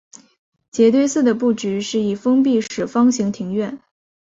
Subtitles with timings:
[0.71, 3.79] 杰堆寺的布局是一封闭式方形庭院。